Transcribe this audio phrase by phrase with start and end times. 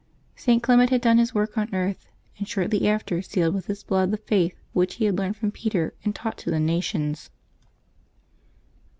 [0.35, 0.63] St.
[0.63, 2.07] Clement had done his work on earth,
[2.39, 5.93] and shortly after sealed with his blood the Paith which he had learned from Peter
[6.03, 7.29] and taught to the nations.